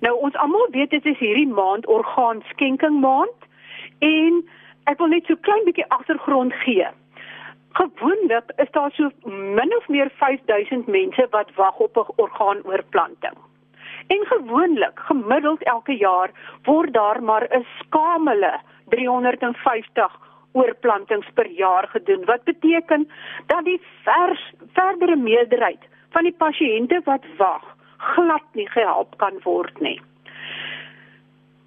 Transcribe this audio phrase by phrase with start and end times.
[0.00, 3.48] Nou ons almal weet dit is hierdie maand orgaanskenking maand
[3.98, 4.40] en
[4.88, 6.88] ek wil net so klein bietjie agtergrond gee.
[7.78, 13.36] Gewoonlik is daar so min of meer 5000 mense wat wag op 'n orgaanoorplanting.
[14.06, 16.30] En gewoonlik, gemiddeld elke jaar
[16.64, 20.18] word daar maar 'n skamele 350
[20.52, 22.24] oorplantings per jaar gedoen.
[22.24, 23.08] Wat beteken
[23.46, 29.80] dat die vers, verdere meerderheid van die pasiënte wat wag, glad nie gehelp kan word
[29.80, 30.00] nie.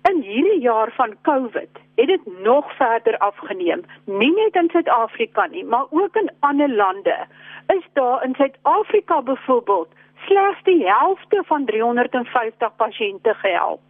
[0.09, 5.65] In hierdie jaar van COVID het dit nog verder afgeneem, nie net in Suid-Afrika nie,
[5.65, 7.15] maar ook in ander lande.
[7.67, 9.89] Is daar in Suid-Afrika byvoorbeeld
[10.25, 13.81] slegs die helfte van 350 pasiënte gehelp.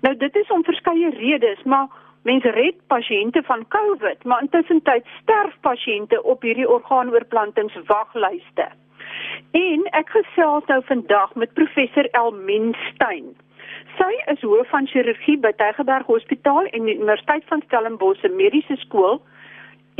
[0.00, 1.86] Nou dit is om verskeie redes, maar
[2.22, 8.68] mense red pasiënte van COVID, maar intussen tyd sterf pasiënte op hierdie orgaanoorplantingswaglyste.
[9.52, 13.34] En ek gesels nou vandag met professor Elmin Stein.
[13.98, 18.76] Sy is hoof van chirurgie by Tygerberg Hospitaal en die Universiteit van Stellenbosch se mediese
[18.86, 19.20] skool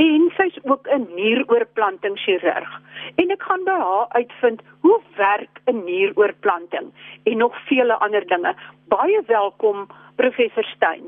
[0.00, 2.80] en sy's ook 'n nieroorplanting chirurg.
[3.16, 6.92] En ek gaan by haar uitvind hoe werk 'n nieroorplanting
[7.24, 8.54] en nog vele ander dinge.
[8.88, 9.86] Baie welkom
[10.16, 11.04] professor Stein.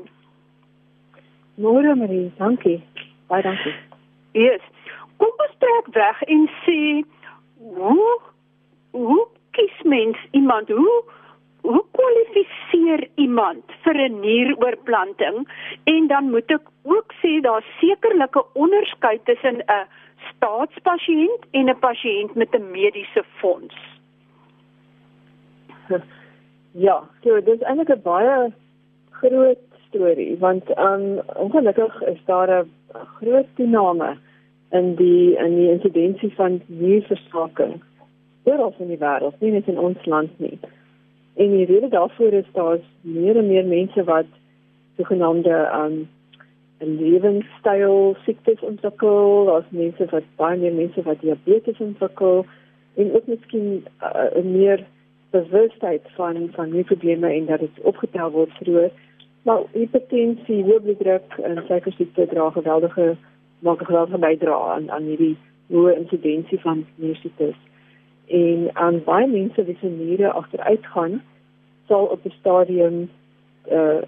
[1.55, 2.83] Môre Marie, dankie.
[3.27, 3.75] Baie dankie.
[4.31, 4.61] Yes.
[5.17, 7.05] Kom ons trek weg en sê
[7.73, 8.19] hoe?
[8.91, 10.69] Hoe kies mens iemand?
[10.69, 11.03] Hoe
[11.65, 15.47] hoe kwalifiseer iemand vir 'n nieroorplanting?
[15.83, 19.87] En dan moet ek ook sê daar's sekerlike onderskeid tussen 'n
[20.29, 23.75] staatspasiënt en 'n pasiënt met 'n mediese fonds.
[26.71, 28.53] Ja, so dis eintlik 'n baie
[29.09, 32.69] groot storie want um ongelukkig is daar 'n
[33.17, 34.17] groot toename
[34.77, 37.81] in die in die insidensie van nierversaking
[38.45, 40.57] oral in die wêreld, nie net in ons land nie.
[41.35, 44.29] En die rede daarvoor is daar meer en meer mense wat
[44.97, 46.05] sogenaamde um
[46.79, 52.45] lewenstyl siektes ontwikkel, daar's mense wat baie meer mense wat diabetes ontwikkel
[52.95, 54.85] en ook miskien 'n uh, meer
[55.31, 58.91] bewustheid van van nie probleme en dat dit opgetel word vroeër.
[59.41, 63.15] Maar hipertensie, hoë bloeddruk en suikersiekte dra geweldige
[63.65, 65.37] maak 'n geweldige bydrae aan aan hierdie
[65.73, 67.57] hoë insidensie van niersiektes
[68.27, 71.21] en aan baie mense wie se niere agteruit gaan
[71.87, 73.09] sal op 'n stadium
[73.71, 74.01] uh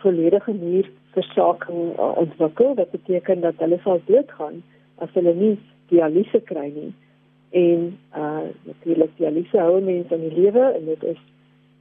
[0.00, 2.74] volledige nierversaking uh, ontwikkel.
[2.74, 4.62] Wat beteken dat hulle sal doodgaan
[4.98, 6.94] as hulle nie dialyse kry nie.
[7.50, 11.20] En uh natuurlik dialyse hou mense in die lewe en dit is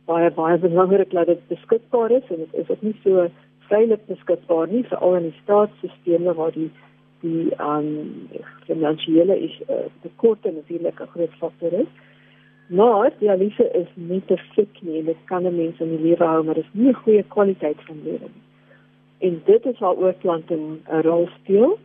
[0.05, 4.67] baie baie belangrik dat dit beskikbaar is en dit is ook nie so vrylik beskikbaar
[4.67, 6.71] nie veral in die staatsstelsels waar die
[7.21, 8.29] die um,
[8.65, 11.91] finansiële is uh, tekorte natuurlik 'n groot faktor is.
[12.69, 15.03] Maar dialyse is nie perfek nie.
[15.03, 17.81] Dit kan 'n mens in die lewe hou, maar dit is nie 'n goeie kwaliteit
[17.85, 18.45] van lewe nie.
[19.19, 21.79] En dit is waar oorplanting 'n rol speel.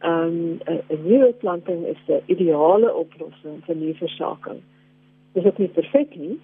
[0.00, 4.60] Um, 'n nuwe planting is 'n ideale oplossing vir nierversaking.
[5.32, 6.40] Dit is ook nie perfek nie,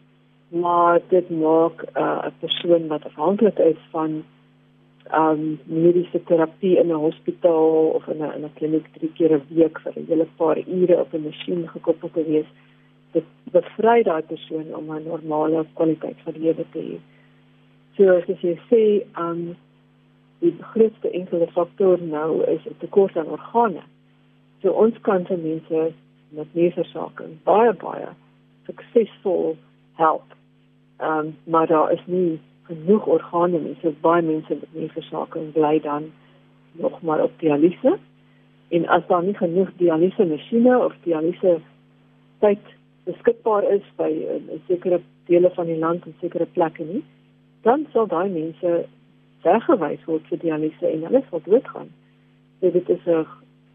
[0.48, 4.24] maar dit maak uh, 'n uh, persoon wat afhanklik is van
[5.12, 9.42] um mediese terapie in 'n hospitaal of in 'n in 'n kliniek drie keer 'n
[9.50, 12.46] week vir 'n hele paar ure op 'n masjien gekoppel te wees
[13.12, 16.98] dit bevry daai persoon om 'n normale kwaliteit van lewe te hê.
[17.96, 18.82] So as jy sê
[19.18, 19.56] um
[20.40, 23.82] die grootste enkele faktor nou is 'n tekort aan organe.
[24.62, 25.92] So ons kan se mense
[26.28, 28.08] met nierversaking baie baie
[28.66, 29.56] suksesvol
[29.92, 30.28] help.
[31.00, 33.76] Um maar daar is nie genoeg organe nie.
[33.82, 36.12] So baie mense met nierversaking bly dan
[36.72, 37.98] nog maar op dialyse.
[38.68, 41.58] En as daar nie genoeg dialyse masjiene of dialyse
[42.38, 42.72] tyd
[43.04, 47.04] beskikbaar is by 'n sekere dele van die land en sekere plekke nie,
[47.62, 48.86] dan sal daai mense
[49.42, 51.90] weggewys word vir dialyse en hulle sal doodgaan.
[52.60, 53.26] So dit is 'n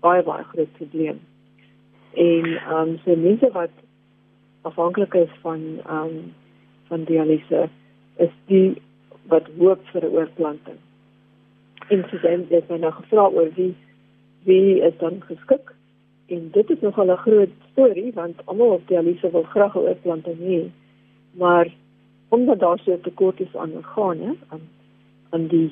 [0.01, 1.19] baie baie groot probleem.
[2.13, 3.75] En ehm um, so mense wat
[4.61, 6.33] afhanklik is van ehm um,
[6.87, 7.69] van dialyse
[8.25, 8.81] is die
[9.31, 10.79] wat hoop vir 'n oorplanting.
[11.89, 13.75] En sê dit is nou gevra oor wie
[14.43, 15.75] wie is dan geskik
[16.27, 20.39] en dit is nogal 'n groot storie want almal op dialyse wil graag 'n oorplanting
[20.39, 20.69] hê.
[21.31, 21.67] Maar
[22.29, 24.61] omdat daar so 'n tekort is aan organe aan
[25.29, 25.71] aan die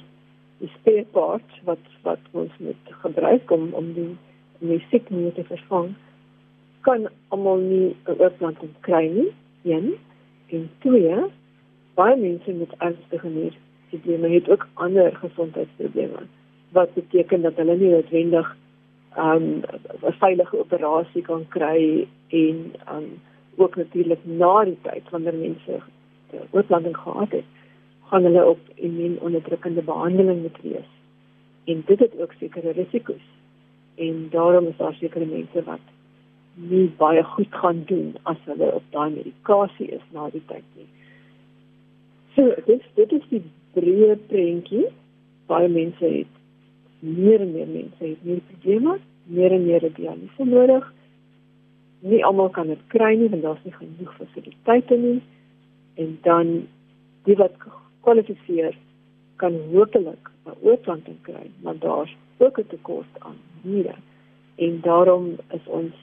[0.59, 4.17] die spare part wat wat ons met gebruik om om die
[4.59, 5.95] om die siekte te vervang
[6.81, 9.31] kan almal nie 'n oorplanting kry nie.
[9.63, 9.95] Een
[10.49, 11.15] en twee
[11.97, 16.25] baie mense met ernstige nierprobleme het ook ander gesondheidsprobleme
[16.77, 18.55] wat beteken dat hulle nie noodwendig
[19.17, 19.63] um, 'n
[20.05, 22.57] um, veilige operasie kan kry en
[22.95, 23.09] um,
[23.55, 25.81] ook natuurlik na die tyd wanneer mense
[26.51, 27.55] oorplanting gehad het
[28.09, 30.91] gaan hulle op immuunonderdrukkende behandeling moet wees.
[31.63, 33.25] En dit het ook sekere risiko's.
[33.95, 35.83] En daarom is daar sekere mense wat
[36.53, 40.87] nie baie goed gaan doen as hulle op daai medikasie is na die tyd nie.
[42.37, 43.39] So, dit dit is die
[43.73, 44.83] breë prentjie.
[45.49, 46.33] Baie mense het
[47.01, 50.85] meer en meer mense het meer probleme, meer en meer dialyse nodig.
[52.05, 55.15] Nie almal kan dit kry nie want daar's nie genoeg fasiliteite nie.
[55.97, 56.51] En dan
[57.25, 57.55] die wat
[58.05, 58.77] kwalifiseer
[59.41, 63.95] kan hopelik 'n oorplanting kry, maar daar's ook 'n tekort aan niere.
[64.55, 65.93] En daarom is ons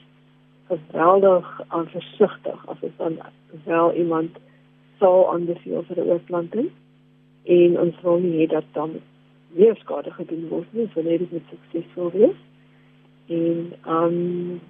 [0.67, 3.17] geweldig aan versigtig as ons dan
[3.63, 4.35] wel iemand
[4.99, 6.69] sou aanbeveel vir 'n oorplanting
[7.43, 8.91] en ons wil nie hê dat dan
[9.55, 12.39] weer skade gedoen word nie, so net dit suksesvol wees.
[13.27, 14.61] En um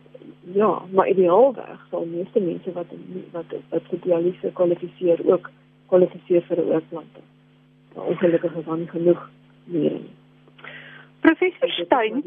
[0.54, 2.92] ja, maar ideaalweg sal meeste mense wat
[3.32, 5.50] wat wat vir dialyse kwalifiseer ook
[5.88, 7.28] kwalifiseer vir 'n oorplanting.
[7.96, 9.30] Maar ongelukkig is daar nie genoeg
[9.64, 10.25] meer nie.
[11.26, 12.22] Professor Stein,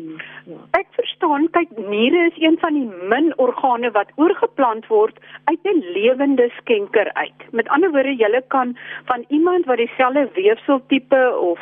[0.51, 0.57] ja.
[0.75, 5.85] ek verstaan kyk niere is een van die min organe wat oorgeplant word uit 'n
[5.95, 7.45] lewende skenker uit.
[7.53, 8.75] Met ander woorde, jy kan
[9.11, 11.61] van iemand wat dieselfde weefseltipe of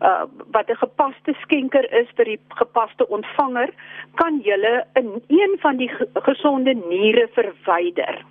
[0.00, 3.70] uh, wat 'n gepaste skenker is vir die gepaste ontvanger,
[4.14, 5.90] kan jy in een van die
[6.28, 8.24] gesonde niere verwyder.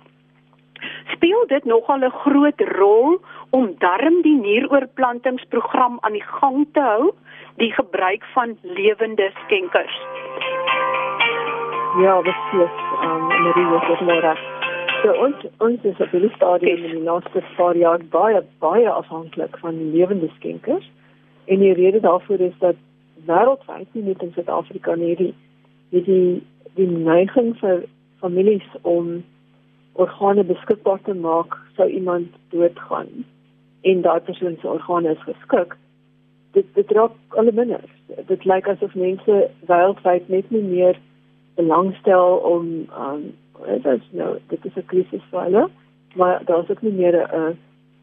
[1.10, 3.18] Speel dit nogal 'n groot rol
[3.50, 7.14] om darm die nieroorplantingsprogram aan die gang te hou?
[7.56, 9.96] Die gebruik van lewende skenkers.
[12.00, 12.70] Ja, dit is
[13.02, 14.40] um Marie was dit nou reg.
[15.02, 19.58] So ons ons is op die stadium in die laaste paar jaar baie baie afhanklik
[19.58, 20.90] van lewende skenkers.
[21.44, 22.76] En die rede daarvoor is dat
[23.26, 25.34] wêreldwyd nie net in Suid-Afrika nie die
[25.90, 26.42] die
[26.74, 27.84] die neiging vir
[28.20, 29.22] families om
[29.92, 33.24] organe beskikbaar te maak sou iemand doodgaan
[33.82, 35.76] en daai persoon se organe is geskik
[36.54, 37.80] dit dit raak alle minder.
[38.26, 40.98] Dit lyk asof mense wêreldwyd net nie meer
[41.58, 42.70] belangstel om
[43.06, 43.24] um
[43.66, 45.68] dit is nou dit is 'n krisis vir hulle,
[46.14, 47.56] maar daar is ook nie meer 'n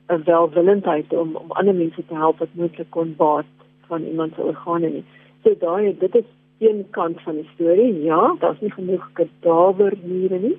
[0.10, 3.52] 'n welwillendheid om om ander mense te help wat moontlik kon baat
[3.88, 5.04] van iemand se organe nie.
[5.44, 8.04] So daai dit is een kant van die storie.
[8.04, 10.58] Ja, daar's nie genoeg kadaver niere nie,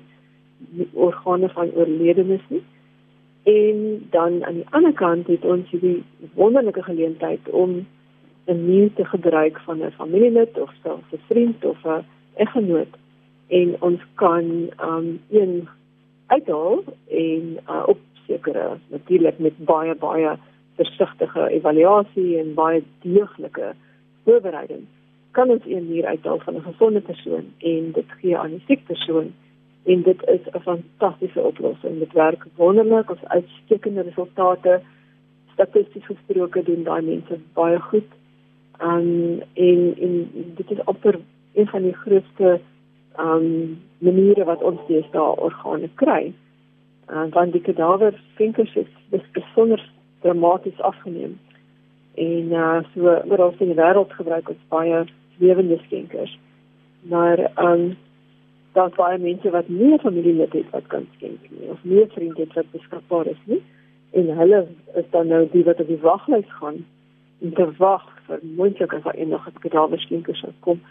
[0.69, 2.63] nie organe van oorledenes nie.
[3.43, 6.03] En dan aan die ander kant het ons hierdie
[6.33, 7.85] wonderlike geleentheid om
[8.45, 12.05] 'n nuwe te gebruik van 'n familielid of selfs 'n vriend of 'n
[12.35, 12.93] eggenoot
[13.47, 15.67] en ons kan um een
[16.27, 20.37] uithaal en uh, op sekere natuurlik met baie baie
[20.75, 23.73] versigtige evaluasie en baie deeglike
[24.23, 24.85] voorbereiding
[25.31, 28.85] kan ons een hier uithaal van 'n gesonde persoon en dit gee aan die siek
[28.85, 29.33] persoon
[29.83, 31.99] en dit is 'n fantastiese oplossing.
[31.99, 34.81] Dit werk wonderlik, ons uitstekende resultate.
[35.53, 38.09] Statisties gesproke doen daai mense baie goed.
[38.81, 41.19] Um, en en dit is amper
[41.53, 42.59] een van die grootste
[43.19, 46.33] um maniere wat ons deesdae organe kry.
[47.09, 48.87] Uh, want die kadaver vinkers is,
[49.31, 49.91] besonder
[50.21, 51.39] dramaties afgeneem.
[52.15, 55.05] En uh, so oor in die wêreld gebruik ons baie
[55.37, 56.39] lewende skenkers.
[57.01, 57.95] Maar um
[58.73, 62.09] daar's baie mense wat nie 'n familielid het wat kan skenk nie of nie 'n
[62.09, 63.61] vriend het wat beskikbaar is nie.
[64.11, 66.85] En hulle is dan nou die wat op die waglys gaan
[67.41, 70.81] en te wag vir moontlik as daar enige kadaverskenkers sal kom.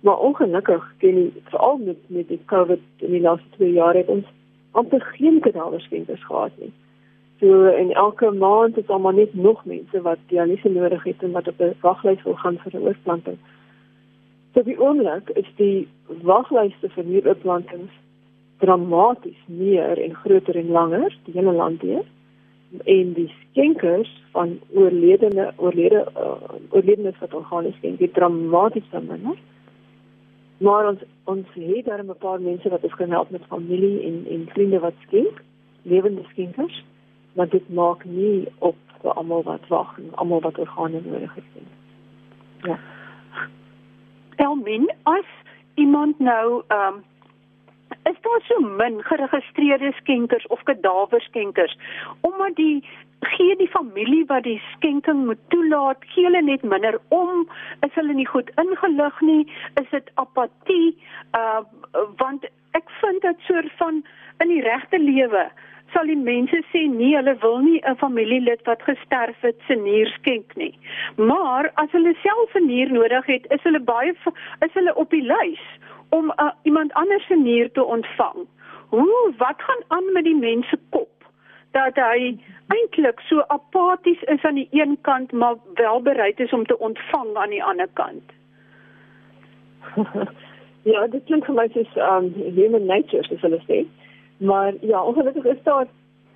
[0.00, 4.06] Maar ongelukkig ken jy veral met met die covid in die laaste 2 jaar het
[4.06, 4.26] ons
[4.70, 6.72] amper geen kadaverskenkers gehad nie.
[7.40, 11.48] So in elke maand is almal net nog mense wat dialyse nodig het en wat
[11.48, 13.38] op 'n waglys wil gaan vir 'n oorplanting
[14.54, 15.88] So die oomblik is die
[16.28, 17.92] waglyste vir nuurplantings
[18.62, 22.04] dramaties meer en groter en langer die hele land deur
[22.88, 26.36] en die skenkers van oorledene oorlede uh,
[26.70, 29.40] oorledenes wat organies skenk het dramaties verminder.
[30.62, 34.24] Maar ons ons het daar 'n paar mense wat ons kan help met familie en
[34.30, 35.42] en vriende wat skenk,
[35.82, 36.84] lewende skenkers,
[37.32, 41.44] maar dit maak nie op vir almal wat wag en almal wat organe nodig het
[41.54, 41.70] nie.
[42.70, 42.91] Ja
[44.36, 45.28] Elmin, as
[45.74, 47.04] iemand nou ehm um,
[48.02, 51.78] is daar so min geregistreerde skenkers of kadaverskenkers
[52.20, 52.84] omdat die
[53.20, 57.48] gee die familie wat die skenking moet toelaat gee hulle net minder om
[57.86, 59.44] is hulle nie goed ingelig nie
[59.82, 60.96] is dit apatie
[61.38, 61.60] uh
[62.16, 62.48] want
[62.78, 64.02] ek vind dit soort van
[64.44, 65.44] in die regte lewe
[65.92, 70.08] sal die mense sê nee, hulle wil nie 'n familielid wat gesterf het se nier
[70.18, 70.74] skenk nie.
[71.16, 74.14] Maar as hulle self 'n nier nodig het, is hulle baie
[74.66, 75.64] is hulle op die lys
[76.08, 78.46] om uh, iemand anders se nier te ontvang.
[78.88, 81.08] Hoe wat gaan aan met die mense kop
[81.72, 86.66] dat hy eintlik so apaties is aan die een kant maar wel bereid is om
[86.66, 88.32] te ontvang aan die ander kant.
[90.92, 93.82] ja, dit klink vir my soos um human nature soos hulle sê.
[94.42, 95.86] Maar ja, ongelukkig is daar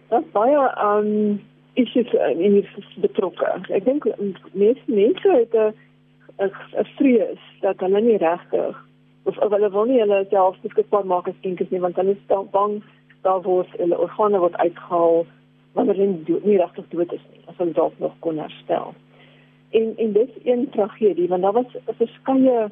[0.09, 1.41] dat baie um
[1.73, 3.49] issues in hier betrokke.
[3.69, 4.07] Ek dink
[4.53, 5.75] meeste mense het 'n
[6.39, 8.85] 'n vrees dat hulle nie regtig
[9.23, 12.27] of, of hulle wil nie hulle self beskikbaar maak as kinders nie want hulle is
[12.27, 12.83] dan bang
[13.23, 15.27] daar word hulle organe word uitgehaal
[15.73, 18.95] wanneer hulle nie regtig dood is nie as hulle dalk nog kon herstel.
[19.71, 22.71] En en dis een tragedie want daar was verskeie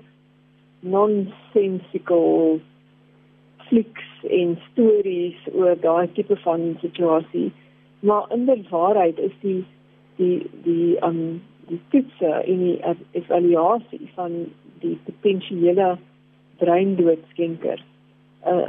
[0.81, 2.61] nonsensical
[3.69, 7.53] flieks en stories oor daai tipe van situasie.
[8.01, 9.65] Maar in die waarheid is die
[10.17, 12.79] die die um die toetse en die
[13.11, 14.45] evaluasie van
[14.81, 15.97] die potensiële
[16.59, 17.83] breindood-skenker
[18.47, 18.69] uh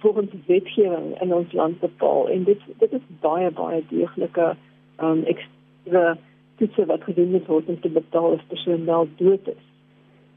[0.00, 4.54] volgens die wetgewing in ons land bepaal en dit dit is baie baie deeglike
[5.02, 6.16] um ekstra
[6.56, 9.64] toetse wat gedoen word om te bepaal of persoon wel dood is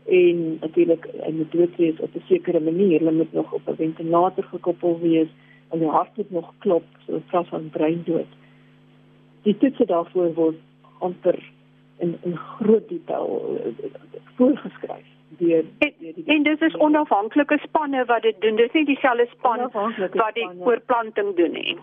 [0.08, 3.00] en natuurlik en moet dood wees op 'n sekere manier.
[3.00, 5.28] Hulle moet nog op 'n ventilator gekoppel wees
[5.70, 8.32] en die hart moet nog klop so 'n slag van breindood.
[9.42, 10.56] Die toetse daarvoor word
[11.00, 11.40] amper
[11.98, 13.90] in in groot detail eh,
[14.36, 15.06] voorgeskryf
[15.38, 18.56] deur deur die En dis is onafhanklike spanne wat dit doen.
[18.56, 19.70] Dis nie dieselfde span
[20.14, 21.78] wat die oorplanting doen nie.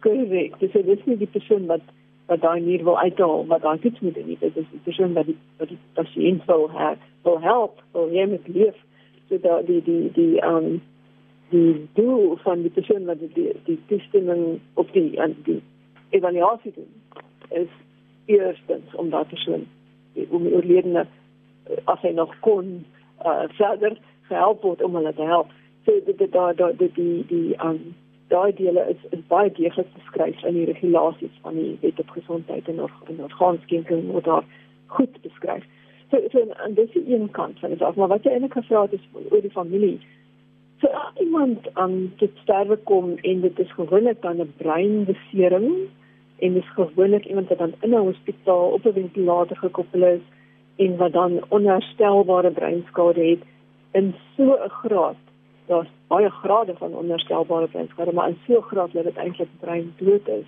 [0.00, 0.58] Korrek.
[0.58, 1.80] Dis dis nie die persoon wat
[2.26, 4.36] wat daai nier wil uithaal wat daai toets moet doen.
[4.40, 8.26] Dit is die persoon wat die wat die pasiënt wil hê, wil help, wil hê
[8.30, 8.76] met leef.
[9.28, 10.82] So dat die die die um
[11.50, 15.60] die doel van die persoon wat die die toestemming op die en die
[16.10, 16.92] evaluasie doen
[17.48, 17.68] is
[18.26, 19.66] eerstens om daai persoon
[20.30, 22.84] om die oorledene eh, as hy nog kon
[23.24, 23.96] uh, verder
[24.28, 25.52] help word om hulle te help.
[25.84, 27.94] So dit dit daar die die die um
[28.34, 32.68] daai dele is is baie deeglik beskryf in die regulasies van die wet op gesondheid
[32.72, 34.44] en org en orgaanskenking word daar
[34.96, 35.64] goed beskryf.
[36.10, 38.84] So so en dis die een kant van dit af, maar wat jy eintlik gevra
[38.86, 39.98] het is oor die familie.
[40.82, 40.90] So
[41.22, 45.68] iemand aan um, dit sterwe kom en dit is gewoonlik dan 'n breinbesering
[46.38, 50.24] en dis gewoonlik iemand wat dan in 'n hospitaal op 'n ventilator gekoppel is
[50.76, 53.42] en wat dan onherstelbare breinskade het
[53.92, 55.16] in so 'n graad
[55.66, 60.28] daar's baie grade van onherstelbare breinskade, maar in so graad dat dit eintlik brein dood
[60.28, 60.46] is.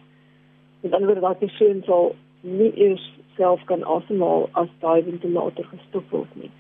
[0.81, 6.11] Met ander woorde, daai persoon sal nie eers self kan asemhaal as daai ventilator gestop
[6.11, 6.51] word nie.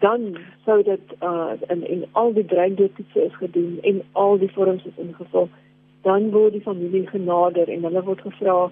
[0.00, 4.84] Dan sou dit uh in in al die breindoodtoetse is gedoen en al die vorms
[4.84, 5.48] is ingevul,
[6.02, 8.70] dan word die familie genader en hulle word gevra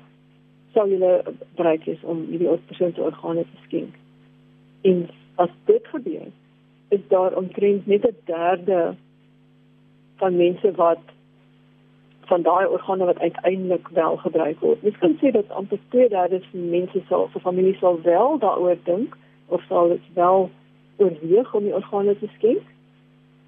[0.72, 1.12] sou julle
[1.56, 3.94] bereid wees om hierdie persoon se organe te skenk.
[4.88, 5.08] En
[5.44, 6.28] as dit gebeur,
[6.88, 8.94] is daar omtrent net 'n derde
[10.16, 10.98] van mense wat
[12.28, 14.82] van daai organe wat uiteindelik wel gebruik word.
[14.82, 18.76] Mens kan sê dat amper twee derde van mense sal vir familie sal wel daaroor
[18.84, 19.16] dink
[19.46, 20.50] of sal dit wel
[20.96, 22.62] oorweeg om die organe te skenk.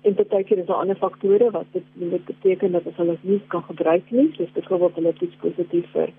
[0.01, 3.63] En partykeer is daar ander faktore wat dit, dit beteken dat as hulle nie kan
[3.63, 6.13] gebruik nie, soos byvoorbeeld hulle toets positief vir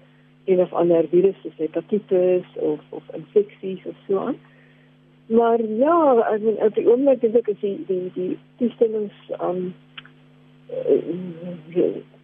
[0.45, 4.37] een of ander virus, soos hepatitis of of infeksies of so aan.
[5.25, 9.73] Maar ja, as in op die oomblik dink ek is die die die toestemmings um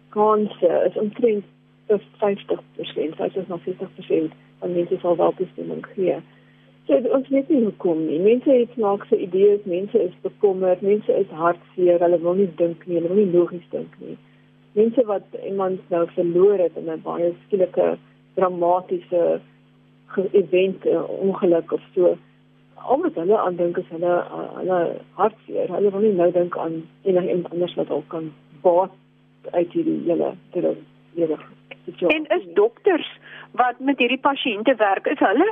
[0.08, 1.44] kanse is omtrent
[1.88, 6.16] 50%, dit is nog 50% van mense sal wel toestemming gee.
[6.86, 8.18] So ons weet nie hoekom nie.
[8.20, 12.96] Mense het snaakse idees, mense is bekommerd, mense is hartseer, hulle wil nie dink nie,
[12.96, 14.16] hulle wil nie logies dink nie.
[14.76, 17.96] Mense wat iemand nou verloor het in 'n baie skielike
[18.34, 19.40] dramatiese
[20.32, 20.86] event,
[21.20, 22.16] ongeluk of so
[22.82, 24.14] al wat hulle aan dink is hulle
[24.56, 24.78] hulle
[25.14, 25.68] hartseer.
[25.74, 28.32] Hulle wil nie nou dink aan enigiemand anders wat ook kan
[28.62, 28.90] baat
[29.50, 30.76] uit hierdie hele hele
[31.84, 32.16] situasie.
[32.16, 33.10] En is dokters
[33.50, 35.50] wat met hierdie pasiënte werk, is hulle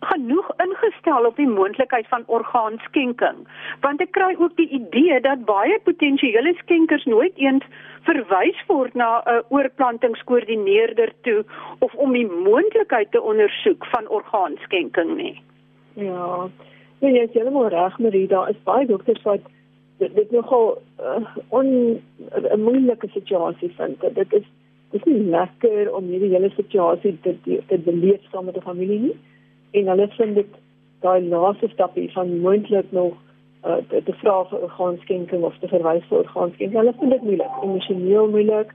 [0.00, 3.40] genoeg ingestel op die moontlikheid van orgaanskenking
[3.82, 7.66] want ek kry ook die idee dat baie potensiële skenkers nooit eens
[8.06, 11.44] verwys word na 'n oorplantingskoördineerder toe
[11.78, 15.42] of om die moontlikheid te ondersoek van orgaanskenking nie.
[15.98, 16.48] Ja.
[16.98, 19.44] Ja, jy is heeltemal reg, Marie, daar is baie dokters wat
[19.98, 24.00] dit, dit nogal uh, on 'n moeilike situasie vind.
[24.14, 24.46] Dit is
[24.90, 28.98] dit is nie lekker om hierdie hele situasie te te beleef saam met 'n familie
[29.00, 29.16] nie.
[29.70, 30.52] En hulle vind dit
[31.00, 33.14] daai laaste stapie van moontlik nog
[33.64, 36.78] uh, te, te vra vir orgaanskenking of te verwys vir orgaanskenking.
[36.78, 38.74] Hulle vind dit moeilik, emosioneel moeilik.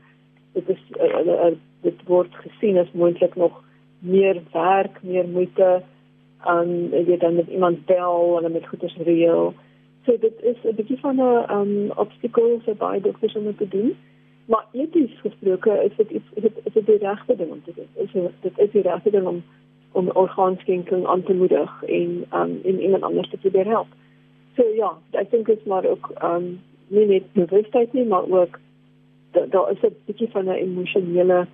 [0.53, 3.63] Dit is uh, uh, dit word gesien as moontlik nog
[3.99, 5.83] meer werk, meer moeite
[6.47, 9.53] um jy dan met iemand bel en met goeders reël.
[10.05, 13.95] So dit is 'n bietjie van 'n um obstacle vir baie dokters om te doen.
[14.45, 17.87] Maar eties gesproke is dit is dit is dit die regte ding om te doen.
[17.93, 19.43] Is dit is die regte ding om
[19.91, 23.87] om orgaanskenking aan te moedig en um en iemand anders te probeer help.
[24.55, 28.59] So ja, ek dink dit is maar ook um nie net bewustheid nie, maar ook
[29.31, 31.47] daar da is 'n bietjie van 'n emosionele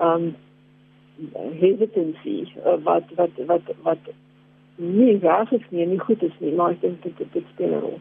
[0.00, 0.36] um
[1.60, 4.10] hesitancy uh, wat wat wat wat
[4.76, 7.80] nie reg is nie, nie goed is nie, maar ek dink dit dit speel 'n
[7.80, 7.98] rol.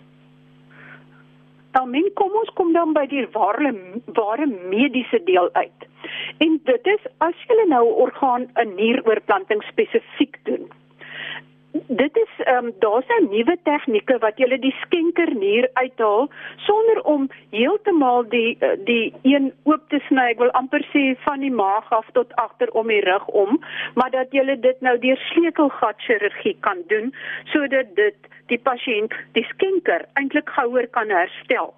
[1.73, 3.73] Dan min kom ons kom dan by die ware
[4.13, 5.89] ware mediese deel uit.
[6.37, 10.69] En dit is as jy nou orgaan 'n nieroorplanting spesifiek doen
[11.73, 16.27] dit is ehm um, daar's nou nuwe tegnieke wat jy die skenkernier uithaal
[16.65, 20.27] sonder om heeltemal die eh, die een oop te sny.
[20.33, 23.57] Ek wil amper sê van die maag af tot agter om die rug om,
[23.95, 27.13] maar dat jy dit nou deur sleutelgat chirurgie kan doen
[27.55, 31.73] sodat dit die pasiënt die skenker eintlik gouer kan herstel.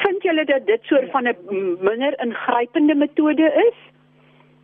[0.00, 3.78] Vind julle dat dit soort van 'n minder ingrypende metode is?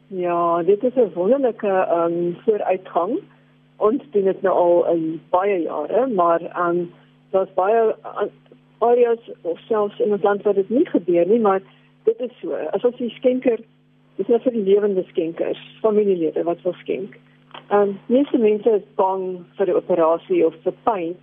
[0.08, 3.20] Ja, dit is 'n wonderlike ehm um, vooruitgang
[3.76, 6.92] ons doen dit nou al in baie jare, maar aan um,
[7.30, 7.94] daar's baie
[8.78, 11.60] areas of selfs in 'n land waar dit nie gebeur nie, maar
[12.04, 12.54] dit is so.
[12.54, 13.58] As ons die skenker,
[14.16, 17.18] dis nou vir die lewende skenkers, familielede wat wil skenk.
[17.68, 21.16] Ehm um, meeste mense is bang vir 'n operasie of vir pyn.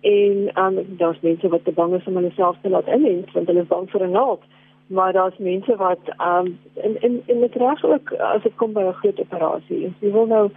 [0.00, 3.46] En um, daar's mense wat te bang is om hulle self te laat inent want
[3.46, 4.42] hulle is bang vir 'n naald.
[4.86, 8.72] Maar daar's mense wat ehm um, in in in met reg ook as dit kom
[8.72, 9.92] by 'n groot operasie.
[10.00, 10.50] Jy wil nou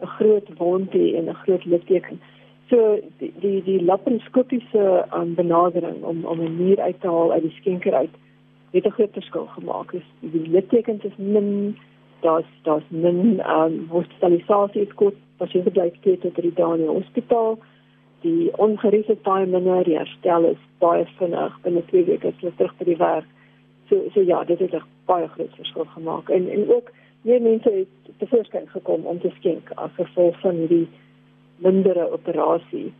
[0.00, 2.20] 'n groot wond hê en 'n groot litteken.
[2.70, 7.42] So die die, die laparoskopiese um, benadering om om 'n nier uit te haal uit
[7.42, 8.14] die skenker uit
[8.72, 9.92] het 'n groot verskil gemaak.
[9.92, 11.76] Is die littekens is min
[12.20, 17.58] daar's daar's min um, hospitalisasie kort pasiënte bly steeds tot die dae in die hospitaal.
[18.20, 22.76] Die ongeriese baie minder, die herstel is baie vinnig binne 2 weke is hulle terug
[22.78, 23.28] by die werk.
[23.88, 26.28] So so ja, dit het 'n baie groot verskil gemaak.
[26.28, 26.90] En en ook
[27.22, 30.88] meer mense het te voorskyn gekom om te skenk as gevolg van hierdie
[31.56, 32.92] mindere operasie.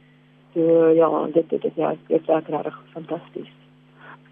[0.54, 3.52] So ja, dit dit is ja, dit is regtig fantasties.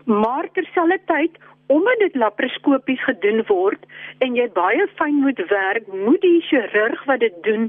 [0.04, 1.38] Maar terselfdertyd
[1.68, 3.82] omdat dit laparoskopies gedoen word
[4.24, 7.68] en jy baie fyn moet werk, moet die chirurg wat dit doen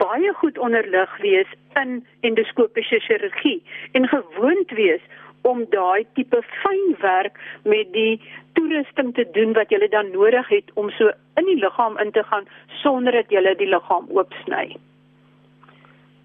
[0.00, 3.60] baie goed onderlig wees in endoskopiese chirurgie
[3.92, 5.04] en gewoond wees
[5.42, 8.20] om daai tipe fyn werk met die
[8.52, 12.22] toerusting te doen wat jy dan nodig het om so in die liggaam in te
[12.22, 12.48] gaan
[12.82, 14.76] sonder dat jy die liggaam oopsny.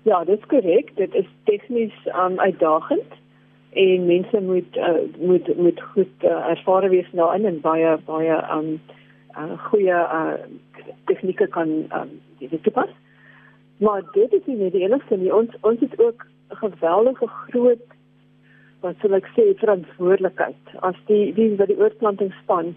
[0.03, 0.95] Ja, dit is korrek.
[0.95, 3.21] Dit is tegnies um, uitdagend
[3.73, 8.81] en mense moet uh, moet moet goed uh, ervare wees daarin en baie baie um
[9.37, 10.33] uh, goeie uh,
[11.05, 12.91] tegnieke kan um, dit toepas.
[13.77, 15.33] Maar dit is nie die enigste nie.
[15.33, 17.81] Ons ons het ook geweldige groot
[18.83, 22.73] wat sou ek sê verantwoordelikheid as die die wat die oorplanting span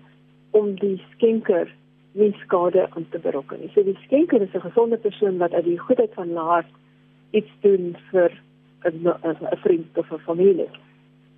[0.56, 1.68] om die skenker
[2.16, 3.70] nie skade aan te berokken nie.
[3.74, 6.72] So die skenker is 'n gesonde persoon wat uit die goedheid van hart
[7.32, 8.30] iets doen vir
[8.84, 10.70] 'n vriend of 'n familie.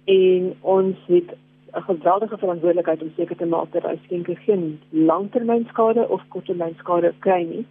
[0.04, 1.30] En ons het
[1.74, 7.42] 'n geweldige verantwoordelikheid om seker te maak dat hy skenker geen langtermynskade of korttermynskade kry
[7.42, 7.66] nie.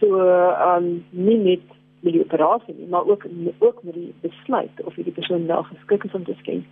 [0.00, 1.66] So ehm um, nie net
[2.04, 3.24] met die operasie nie, maar ook
[3.58, 6.64] ook met die besluit of hierdie persoon daar geskik is om te skenk.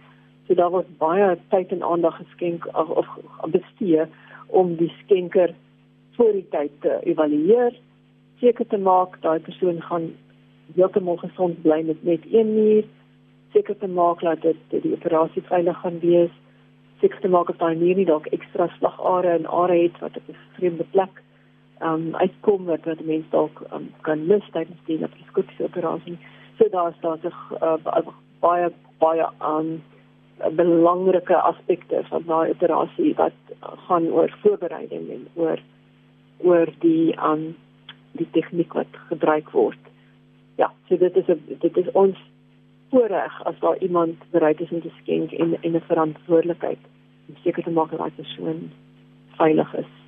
[0.46, 3.08] So daar was baie tyd en aandag geskenk of, of
[3.50, 4.04] bestee
[4.46, 5.54] om die skenker
[6.16, 7.78] voor die tyd te evalueer,
[8.40, 10.10] seker te maak daai persoon gaan
[10.74, 12.84] heeltemal gesond bly met net een nier,
[13.52, 16.32] seker te maak dat dit die operasie veilig gaan wees,
[17.00, 20.28] seker te maak of daai nier nie dalk ekstra slagare en are het wat op
[20.28, 21.22] 'n vreemde plek
[21.82, 26.18] um uitkom wat wat mense dalk um, kan mis tydens die laparoskopiese operasie.
[26.58, 29.82] So daar's daar's 'n uh, baie baie um
[30.56, 33.38] belangrike aspekte van daai operasie wat
[33.86, 35.58] gaan oor voorbereiding en oor
[36.38, 37.54] oor die um
[38.12, 39.78] die tegniek wat gebruik word.
[40.56, 42.18] Ja, so dit is 'n dit is ons
[42.90, 46.78] voorreg as daar iemand bereid is om te skenk en en 'n verantwoordelikheid
[47.28, 48.70] om seker te maak dat daai persoon
[49.36, 50.01] veilig is.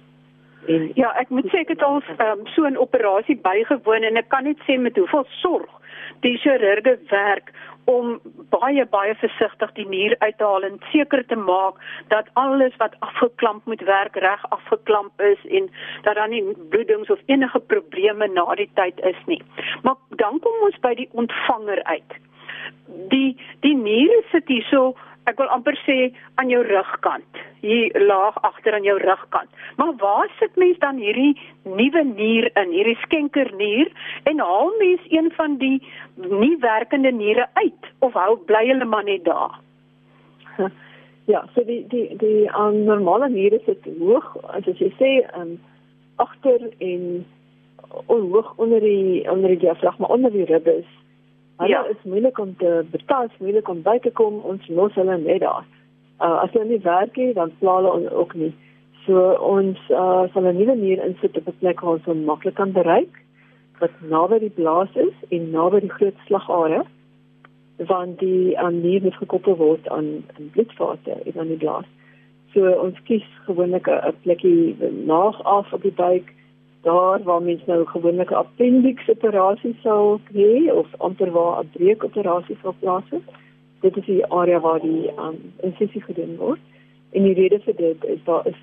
[0.96, 4.44] Ja, ek moet sê ek het al um, so 'n operasie bygewoon en ek kan
[4.44, 5.70] net sê met hoeveel sorg
[6.20, 7.52] die chirurge werk
[7.84, 8.18] om
[8.52, 11.80] baie baie versigtig die nier uit te haal en seker te maak
[12.12, 15.68] dat alles wat afgeklamp moet werk reg afgeklamp is en
[16.06, 19.42] dat daar nie bloedings of enige probleme na die tyd is nie.
[19.82, 22.16] Maar dan kom ons by die ontvanger uit.
[23.12, 24.94] Die die niere sit hier so
[25.30, 29.50] ek wil amper sê aan jou rugkant, hier laag agter aan jou rugkant.
[29.80, 31.32] Maar waar sit mens dan hierdie
[31.64, 33.92] nuwe nier in, hierdie skenkernier
[34.30, 35.78] en haal mens een van die
[36.16, 39.60] nie werkende niere uit of hou bly hulle maar net daar?
[41.24, 45.54] Ja, so die die die um, normale niere sit hoog, as jy sê, um,
[46.20, 47.24] agter en
[48.10, 50.84] hoog onder die onder die diafragma onder die ribbes.
[51.56, 51.84] Hulle ja.
[51.86, 54.40] is moeilik om te betas, moeilik om by te kom.
[54.42, 55.66] Ons los hulle net daar.
[56.20, 58.52] Uh, as hulle nie werk nie, dan pla hulle ook nie.
[59.06, 62.54] So ons uh, sal 'n nuwe nier insit op 'n plek waar ons hom maklik
[62.54, 63.20] kan bereik
[63.78, 66.84] wat naby die blaas is en naby die groot slagare
[67.90, 71.86] want die aan nier moet gekoppel word aan 'n bloedvate in aan die blaas.
[72.54, 76.32] So ons kies gewoonlik 'n plekkie naag af op die buik
[76.84, 82.04] daar waar mens nou gewoonlik 'n appendix operasie sal hê of amper waar 'n breek
[82.04, 83.28] operasie sal plaasvind.
[83.80, 86.60] Dit is die area waar die um, insisie gedoen word.
[87.12, 88.60] En die rede vir dit is daar is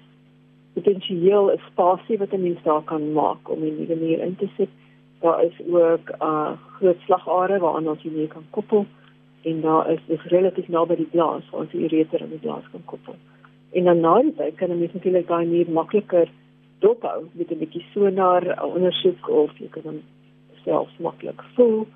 [0.73, 4.47] potensieel 'n spasie wat 'n mens daar kan maak om in die manier in te
[4.57, 4.69] sit.
[5.19, 8.85] Daar is ook 'n uh, groot slagare waaraan ons hier kan koppel
[9.41, 12.69] en daar is dit relatief naby die blaas waar ons die ureter aan die blaas
[12.71, 13.15] kan koppel.
[13.71, 16.27] En dan na die tyd kan 'n mens natuurlik daai nier makliker
[16.81, 20.01] dophou met 'n bietjie sonar ondersoek of jy kan
[20.63, 21.87] self maklik voel.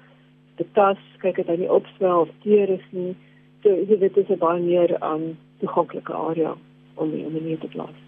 [0.58, 3.15] Die tas kyk dit aan die opswel of teer is nie.
[3.63, 6.56] So dit is 'n baie meer um toeganklike area
[6.95, 8.00] om die om die te plaas.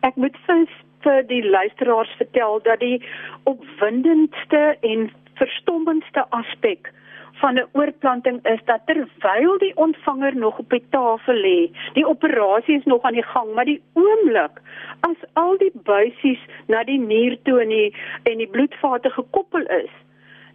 [0.00, 0.68] Ek moet vir
[1.02, 3.02] vir die luisteraars vertel dat die
[3.44, 6.92] opwindendste en verstommendste aspek
[7.40, 12.76] van 'n oorplanting is dat terwyl die ontvanger nog op die tafel lê, die operasie
[12.76, 14.60] is nog aan die gang, maar die oomblik
[15.00, 19.90] as al die buisies na die nier toe en die en die bloedvate gekoppel is,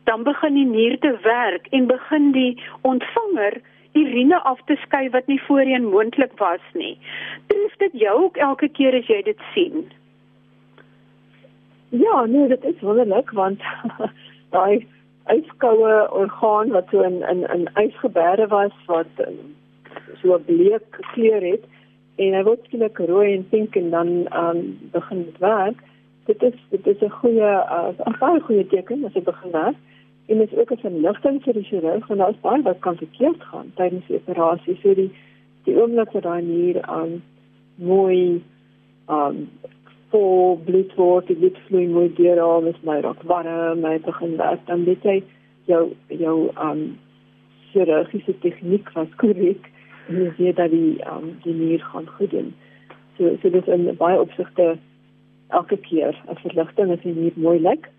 [0.04, 3.62] dan begin die nier te werk en begin die ontvanger
[3.94, 6.98] urine af te skei wat nie voorheen moontlik was nie.
[7.48, 9.92] Tref dit jou ook elke keer as jy dit sien?
[11.90, 13.62] Ja, nee, dit is wonderlik want
[14.56, 14.88] daai
[15.26, 19.56] ijskoue orgaan wat so in in in ijsgebere was wat um,
[20.22, 21.64] so 'n bleek kleur het
[22.16, 25.80] en hy word skielik rooi en pink en dan um, begin dit werk.
[26.26, 29.76] Dit is dit is 'n goeie uh, 'n baie goeie teken as dit begin werk.
[30.28, 32.98] En dit is ook 'n verligting vir die chirurg want daar is baie wat kan
[32.98, 34.80] verkeerd gaan tydens die operasie.
[34.82, 35.12] So die
[35.64, 37.24] die oomblik wat daai nier aan um,
[37.76, 38.44] mooi
[39.10, 39.50] um
[40.14, 44.36] vol bloed word, die bloed vloei mooi deur al, is my raak warm, my begin
[44.42, 45.18] werk, dan weet jy
[45.70, 45.84] jou
[46.22, 46.84] jou um
[47.72, 49.70] chirurgiese tegniek was korrek.
[50.10, 52.52] En jy weet dat die um die nier gaan goed doen.
[53.18, 54.76] So so dit is in baie opsigte
[55.50, 57.90] elke keer 'n verligting as die nier mooi lyk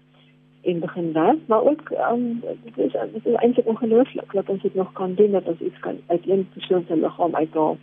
[0.65, 4.75] en begin werk, maar ook um dit is dit is eintlik ongelooflik dat ons dit
[4.75, 7.77] nog kan doen dat ons iets kan uit een persoon se liggaam uithaal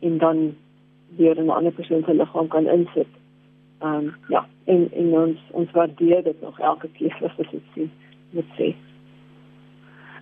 [0.00, 0.54] en dan
[1.16, 3.12] weer 'n ander persoon se liggaam kan insit
[3.82, 7.90] um, ja, en en ons ons waardeer dit nog elke keer as dit sien
[8.30, 8.74] met sê.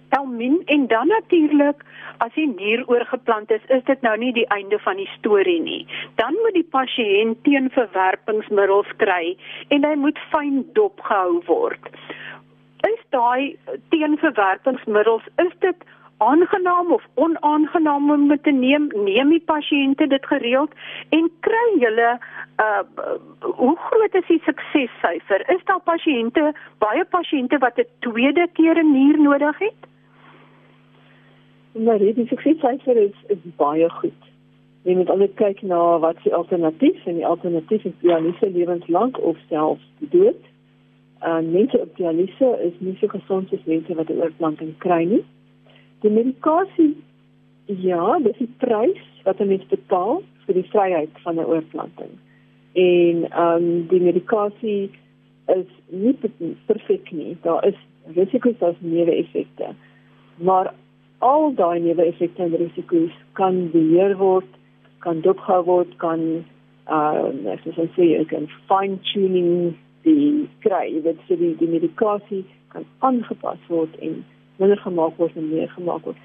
[0.08, 1.82] Elmin en dan natuurlik
[2.22, 5.82] as die nier oorgeplant is, is dit nou nie die einde van die storie nie.
[6.20, 9.34] Dan moet die pasiënt teenverwerpingsmiddels kry
[9.74, 11.90] en hy moet fyn dopgehou word.
[12.86, 13.56] Is daai
[13.90, 15.86] teenverwerpingsmiddels is dit
[16.18, 20.70] aangenaam of onaangenaam om te neem neem die pasiënte dit gereeld
[21.08, 22.10] en kry hulle
[22.64, 22.82] uh
[23.40, 28.92] hoe groot is die suksessyfer is daar pasiënte baie pasiënte wat 'n tweede keer 'n
[28.92, 29.80] nier nodig het?
[31.72, 34.22] Maar die suksessyfer is is baie goed.
[34.82, 39.36] Jy moet altyd kyk na wat die alternatief en die alternatief is dialyse lewenslank of
[39.48, 40.42] selfs dood.
[41.22, 45.24] Uh, mense op dialyse is nie so gesond as mense wat 'n oorplanting kry nie
[46.04, 46.92] Die medikasie
[47.80, 52.12] ja, dis die prys wat 'n mens betaal vir die vryheid van 'n oorplanting.
[52.72, 54.90] En ehm um, die medikasie
[55.46, 56.16] is nie
[56.66, 57.36] perfek nie.
[57.42, 57.78] Daar is
[58.14, 59.72] risiko's as neeweffekte.
[60.36, 60.74] Maar
[61.18, 64.50] al daai neeweffekte en risiko's kan beheer word,
[64.98, 66.20] kan dopgehou word, kan
[66.84, 71.68] ehm uh, as ons sê, jy kan fine tuning die kry, dit sê die, die
[71.68, 74.24] medikasie kan aangepas word en
[74.56, 76.16] minder gemaak word en meer gemaak word.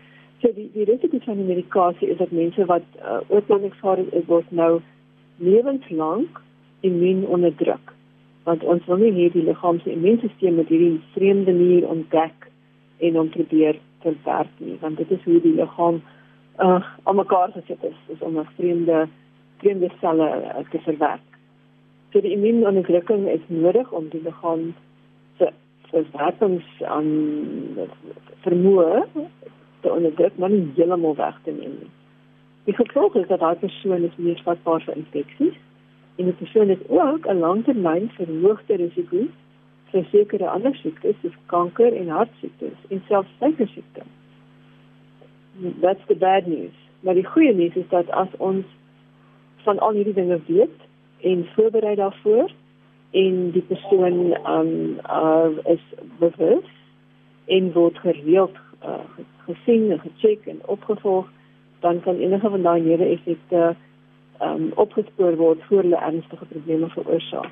[0.42, 4.52] So die die risiko van die medikasie is dat mense wat uh, oorplantingsvaardig is word
[4.52, 4.82] nou
[5.38, 6.42] lewenslank
[6.82, 7.94] immuun onderdruk.
[8.44, 12.48] Want ons wil nie hê die liggaam se immuunstelsel met hierdie vreemde nier ontdek
[13.00, 16.02] en hom probeer verwerk nie, want dit is hoe die liggaam
[16.60, 19.08] uh om mekaar gesit is, is om 'n vreemde
[19.60, 21.28] vreemde selle uh, te verwerk.
[22.12, 24.74] So die immuunonderdrukking is nodig om die liggaam
[25.92, 27.10] verwerkings aan
[28.46, 29.06] vermoë
[29.82, 31.92] te onderdruk, maar nie heeltemal weg te neem nie.
[32.70, 35.58] Die gevolg is dat daai persoon is meer vatbaar vir infeksies
[36.20, 39.28] en die persoon het ook 'n langtermyn verhoogde risiko
[39.92, 44.02] vir sekere ander siektes soos kanker en hartsiektes en selfs suikersiekte.
[45.82, 46.76] That's the bad news.
[47.00, 48.66] Maar die goeie nuus is dat as ons
[49.64, 50.80] van al hierdie dinge weet
[51.22, 52.52] en voorberei daarvoor
[53.12, 55.84] en die persoon um uh, is
[56.20, 56.70] bewus
[57.46, 59.02] en word gereeld uh,
[59.48, 61.30] gesien en gecheck en opgevolg
[61.80, 63.76] dan kan enige van daai neeweffekte
[64.42, 67.52] um opgespoor word voor hulle ernstige probleme veroorsaak.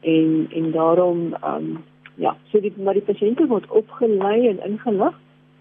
[0.00, 5.20] En en daarom um ja, so die maar die pasiënte word opgelei en ingelig.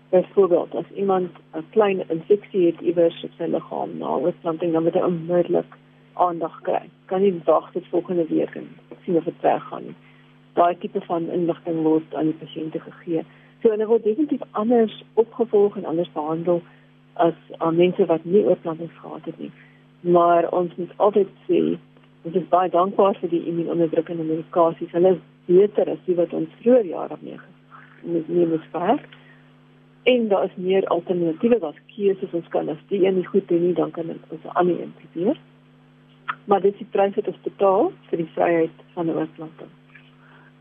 [0.10, 4.94] Byvoorbeeld as iemand 'n klein infeksie het iewers op sy liggaam na oorplanting dan moet
[4.94, 5.78] hy onmiddellik
[6.14, 6.90] aandag kry.
[7.06, 8.68] Kan nie wag tot volgende week en
[9.06, 9.96] sien of dit reg gaan nie.
[10.54, 13.24] Daai tipe van inligting word aan die pasiënte gegee.
[13.62, 16.62] So hulle word definitief anders opgevolg en anders behandel
[17.14, 19.52] as aan mense wat nie oorplantings gehad het nie.
[20.00, 21.62] Maar ons moet altyd sê
[22.24, 24.92] ons is baie dankbaar vir die immuunonderdrukkende medikasies.
[24.92, 27.40] Hulle is beter as die wat ons vroeër jare mee
[28.04, 29.08] met nie moet werk.
[30.04, 33.62] En daar is meer alternatiewe wat keuses ons kan as die een nie goed doen
[33.64, 35.40] nie, dan kan ons 'n ander een probeer
[36.46, 39.72] maar dit is die prys wat ons betaal vir die vryheid van 'n oorplanting.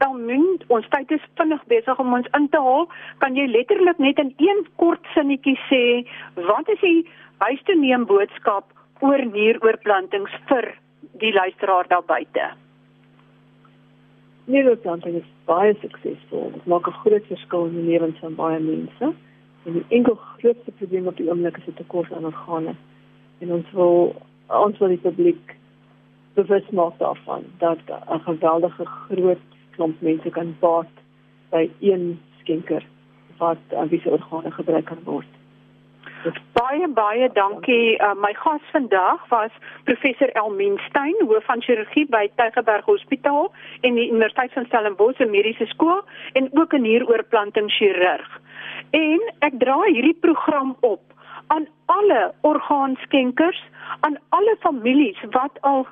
[0.03, 2.89] Dan moet ons tyd is vinnig besig om ons in te haal.
[3.19, 5.83] Kan jy letterlik net in een kort sinnetjie sê
[6.35, 7.09] wat is die
[7.39, 8.65] huis toe neem boodskap
[9.01, 10.75] oor nieroorplantings vir
[11.23, 12.51] die luisteraar daar buite?
[14.45, 16.51] Nieroorplanting is baie suksesvol.
[16.53, 19.15] Dit maak 'n groot verskil in die lewens van baie mense.
[19.65, 22.75] En die enkel grootste probleem op die oomblik is 'n tekort aan organe.
[23.39, 25.57] En ons wil ons wil die publiek
[26.35, 30.95] bewus maak daarvan dat 'n geweldige groot klomp mense kan baat
[31.51, 32.85] by een skenker
[33.37, 35.27] wat aan wie se organe gebruik kan word.
[36.53, 37.99] Baie baie dankie.
[37.99, 39.51] Uh, my gas vandag was
[39.85, 45.66] professor Elmien Stein, hoof van chirurgie by Tygerberg Hospitaal en die Universiteit van Stellenbosch Mediese
[45.66, 48.40] Skool en ook 'n nieroorplanting chirurg.
[48.90, 51.01] En ek dra hierdie program op
[51.47, 53.64] aan alle orgaanskenkers,
[54.01, 55.87] aan alle families wat al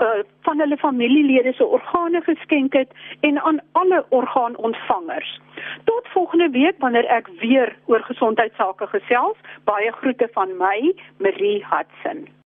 [0.00, 5.40] uh, van hulle familielede se organe geskenk het en aan alle orgaanontvangers.
[5.84, 9.36] Tot volgende week wanneer ek weer oor gesondheidsake gesels.
[9.64, 12.41] Baie groete van my, Marie Hudson.